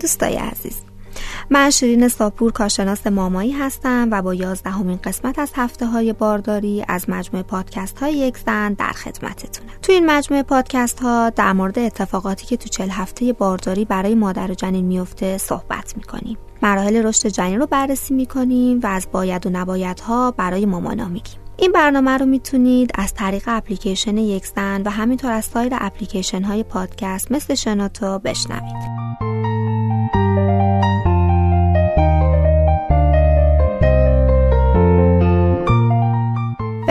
[0.00, 0.76] دوستای عزیز.
[1.50, 7.10] من شیرین ساپور کارشناس مامایی هستم و با یازدهمین قسمت از هفته های بارداری از
[7.10, 9.70] مجموعه پادکست های یک زن در خدمتتونم.
[9.82, 14.50] تو این مجموعه پادکست ها در مورد اتفاقاتی که تو چل هفته بارداری برای مادر
[14.50, 16.38] و جنین میفته صحبت می‌کنیم.
[16.62, 21.40] مراحل رشد جنین رو بررسی می‌کنیم و از باید و نبایدها برای مامانا میگیم.
[21.56, 26.62] این برنامه رو می‌تونید از طریق اپلیکیشن یک زن و همینطور از سایر اپلیکیشن های
[26.62, 28.99] پادکست مثل شنوتو بشنوید.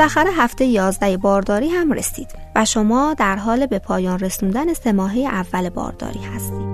[0.00, 4.90] بالاخره هفته 11 بارداری هم رسید و شما در حال به پایان رسوندن سه
[5.26, 6.70] اول بارداری هستید.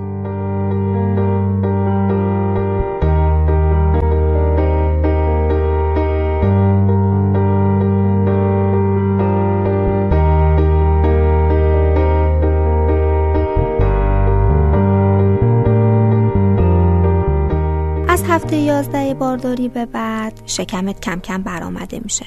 [18.29, 22.25] هفته 11 بارداری به بعد شکمت کم کم برآمده میشه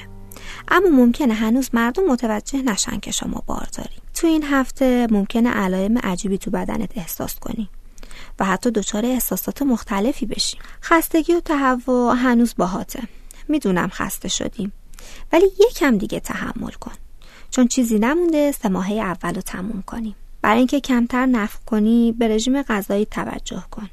[0.71, 3.67] اما ممکنه هنوز مردم متوجه نشن که شما بار
[4.13, 7.69] تو این هفته ممکنه علائم عجیبی تو بدنت احساس کنی
[8.39, 13.03] و حتی دچار احساسات مختلفی بشیم خستگی و تهوع هنوز باهاته.
[13.47, 14.71] می‌دونم خسته شدیم.
[15.33, 16.93] ولی یکم دیگه تحمل کن.
[17.49, 20.15] چون چیزی نمونده سه ماهه اول رو تموم کنیم.
[20.41, 23.89] برای اینکه کمتر نفخ کنی به رژیم غذایی توجه کن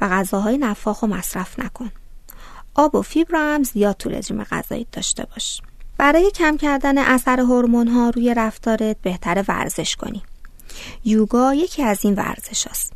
[0.00, 1.92] و غذاهای نفاخ و مصرف نکن.
[2.74, 5.60] آب و فیبر هم زیاد تو رژیم غذایی داشته باش.
[5.98, 10.22] برای کم کردن اثر هورمون ها روی رفتارت بهتر ورزش کنی.
[11.04, 12.92] یوگا یکی از این ورزش هست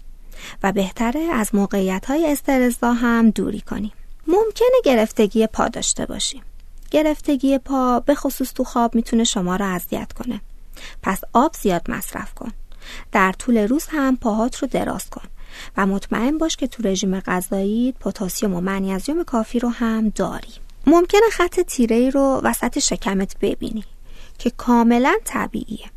[0.62, 3.92] و بهتره از موقعیت های استرزا هم دوری کنی.
[4.26, 6.42] ممکنه گرفتگی پا داشته باشی.
[6.90, 10.40] گرفتگی پا به خصوص تو خواب می‌تونه شما را اذیت کنه.
[11.02, 12.52] پس آب زیاد مصرف کن.
[13.12, 15.28] در طول روز هم پاهات رو دراز کن
[15.76, 20.52] و مطمئن باش که تو رژیم غذایی پتاسیم و منیزیم کافی رو هم داری.
[20.86, 23.84] ممکنه خط تیره ای رو وسط شکمت ببینی
[24.38, 25.91] که کاملا طبیعیه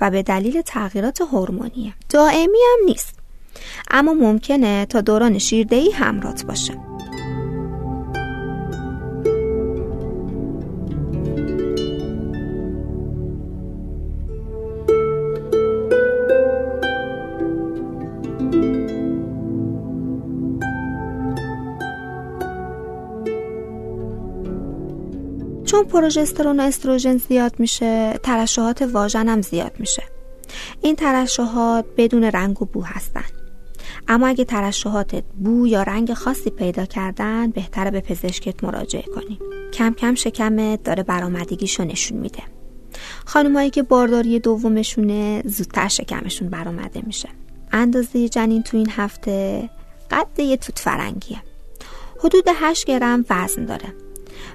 [0.00, 1.94] و به دلیل تغییرات هورمونیه.
[2.08, 3.14] دائمی هم نیست
[3.90, 6.93] اما ممکنه تا دوران شیردهی همرات باشه.
[25.84, 30.02] چون پروژسترون و استروژن زیاد میشه ترشحات واژن هم زیاد میشه.
[30.82, 33.24] این ترشحات بدون رنگ و بو هستن.
[34.08, 39.38] اما اگه ترشحاتت بو یا رنگ خاصی پیدا کردن بهتره به پزشکت مراجعه کنی.
[39.72, 42.42] کم کم شکمت داره برآمدگیشو نشون میده.
[43.24, 47.28] خانمایی که بارداری دومشونه زودتر شکمشون برآمده میشه.
[47.72, 49.70] اندازه جنین تو این هفته
[50.10, 51.42] قد یه توت فرنگیه.
[52.18, 54.03] حدود 8 گرم وزن داره.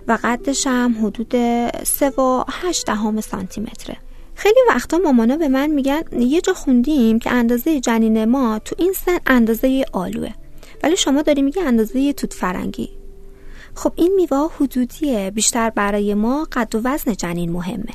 [0.08, 1.36] و قدش هم حدود
[1.84, 3.98] 3 و 8 دهم سانتی متره
[4.40, 8.94] خیلی وقتا مامانا به من میگن یه جا خوندیم که اندازه جنین ما تو این
[8.94, 10.30] سن اندازه آلوه.
[10.84, 12.90] ولی شما داری میگه اندازه توت فرنگی.
[13.76, 17.94] خب این میوه حدودیه بیشتر برای ما قد و وزن جنین مهمه.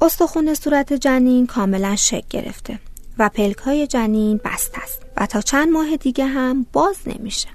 [0.00, 2.78] استخون صورت جنین کاملا شک گرفته
[3.18, 7.48] و پلک های جنین بست است و تا چند ماه دیگه هم باز نمیشه.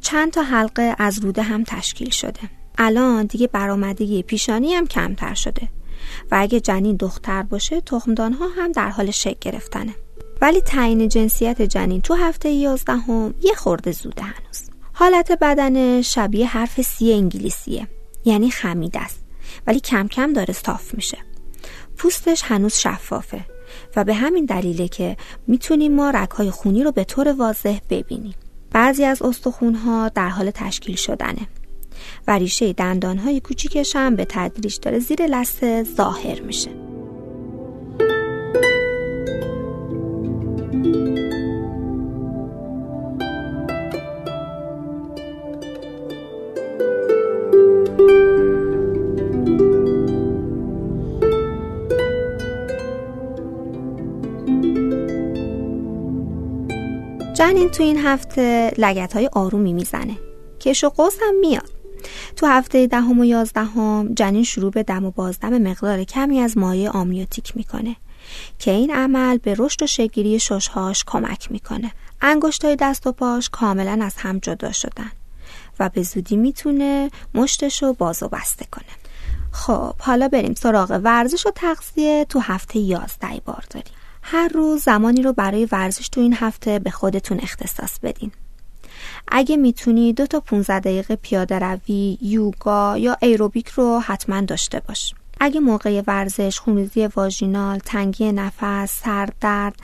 [0.00, 2.40] چند تا حلقه از روده هم تشکیل شده.
[2.78, 5.68] الان دیگه برآمدگی پیشانی هم کمتر شده.
[6.30, 9.94] و اگه جنین دختر باشه تخمدان ها هم در حال شکل گرفتنه.
[10.40, 14.70] ولی تعیین جنسیت جنین تو هفته یازدهم یه خورده زوده هنوز.
[14.92, 17.88] حالت بدن شبیه حرف سی انگلیسیه.
[18.24, 19.24] یعنی خمید است.
[19.66, 21.18] ولی کم کم داره صاف میشه.
[21.96, 23.44] پوستش هنوز شفافه.
[23.96, 25.16] و به همین دلیله که
[25.46, 28.34] می‌تونیم ما رگهای خونی رو به طور واضح ببینیم.
[28.70, 31.48] بعضی از استخونها در حال تشکیل شدنه.
[32.26, 36.70] و ریشه دندانهای کوچیکش هم به تدریج داره زیر لسه ظاهر میشه.
[57.34, 60.16] جنین تو این هفته لگت های آرومی می‌زنه.
[60.60, 61.81] کش و قوس هم میاد.
[62.36, 66.90] تو هفته دهم و یازدهم جنین شروع به دم و بازدم مقدار کمی از مایع
[66.90, 67.96] آمنیوتیک می‌کنه
[68.58, 71.92] که این عمل به رشد و شگیری ششهاش کمک می‌کنه.
[72.20, 75.12] انگشتای دست و پاش کاملا از هم جدا شدن
[75.78, 78.92] و به زودی می‌تونه مشتش رو باز و بسته کنه.
[79.52, 83.92] خب حالا بریم سراغ ورزش و تغذیه تو هفته یازده بار داریم.
[84.22, 88.32] هر روز زمانی رو برای ورزش تو این هفته به خودتون اختصاص بدین.
[89.28, 95.14] اگه می‌تونی دو تا 15 دقیقه پیاده روی، یوگا یا ایروبیک رو حتما داشته باش.
[95.40, 99.74] اگه موقع ورزش خونریزی واژینال، تنگی نفس، سردرد،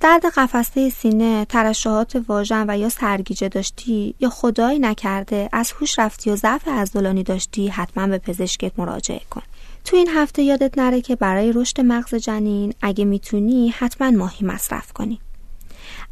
[0.00, 6.30] درد قفسه سینه، ترشحات واژن و یا سرگیجه داشتی یا خدایی نکرده از هوش رفتی
[6.30, 9.42] و ضعف عضلانی داشتی حتما به پزشکت مراجعه کن.
[9.84, 14.92] تو این هفته یادت نره که برای رشد مغز جنین اگه می‌تونی حتما ماهی مصرف
[14.92, 15.20] کنی.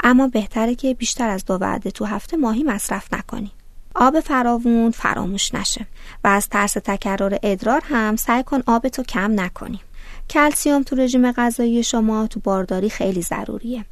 [0.08, 3.50] اما بهتره که بیشتر از دو وعده تو هفته ماهی مصرف نکنی.
[3.94, 5.87] آب فراوون فراموش نشه
[6.25, 9.81] و از ترس تکرر ادرار هم سعی کن آبتو کم نکنی.
[10.31, 13.85] کلسیوم تو رژیم غذایی شما تو بارداری خیلی ضروریه.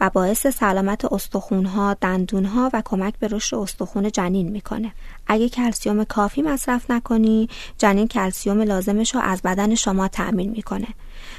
[0.00, 4.92] و باعث سلامت استخونها، دندونها و کمک به رشد استخون جنین می‌کنه.
[5.26, 10.88] اگه کلسیوم کافی مصرف نکنی، جنین کلسیوم لازمش رو از بدن شما تأمین می‌کنه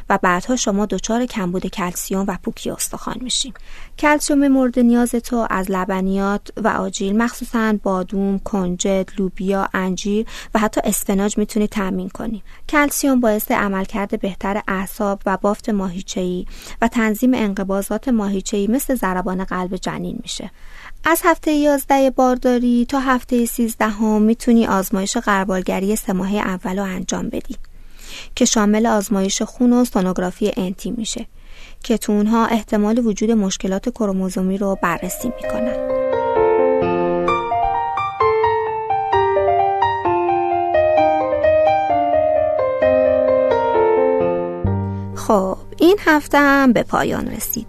[0.09, 3.53] و بعدها شما دچار کمبود کلسیوم و پوکی استخوان میشیم.
[3.99, 10.81] کلسیوم مورد نیاز تو از لبنیات و آجیل مخصوصا بادوم، کنجد، لوبیا، انجیر و حتی
[10.83, 12.43] اسفناج می‌تونی تأمین کنی.
[12.69, 16.45] کلسیوم باعث عملکرد بهتر اعصاب و بافت ماهیچه‌ای
[16.81, 20.51] و تنظیم انقباضات ماهیچه‌ای مثل ضربان قلب جنین میشه.
[21.03, 26.83] از هفته 11 بارداری تا هفته 13 هم می‌تونی آزمایش قربالگری سه ماهه اول رو
[26.83, 27.55] انجام بدی
[28.35, 31.25] که شامل آزمایش خون و سونوگرافی انتی میشه
[31.83, 35.99] که تو اونها احتمال وجود مشکلات کروموزومی رو بررسی می‌کنن.
[45.15, 47.67] خب این هفته هم به پایان رسید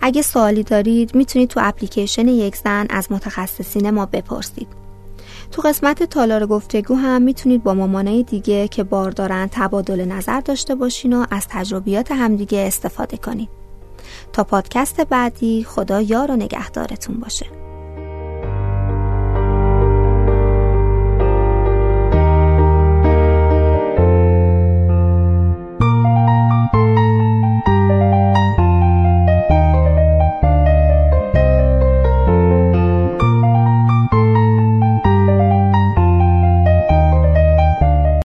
[0.00, 4.79] اگه سوالی دارید می‌تونید تو اپلیکیشن یک زن از متخصصین ما بپرسید
[5.52, 10.74] تو قسمت تالار گفتگو هم می‌تونید با مامانای دیگه که بار دارن تبادل نظر داشته
[10.74, 13.48] باشین و از تجربیات همدیگه استفاده کنید
[14.32, 17.46] تا پادکست بعدی خدا یار و نگهدارتون باشه.